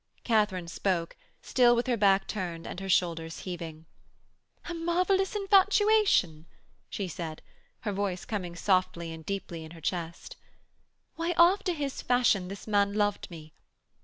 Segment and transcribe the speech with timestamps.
[0.23, 3.85] Katharine spoke, still with her back turned and her shoulders heaving:
[4.67, 6.47] 'A marvellous infatuation!'
[6.89, 7.43] she said,
[7.81, 10.37] her voice coming softly and deeply in her chest.
[11.17, 13.53] 'Why, after his fashion this man loved me.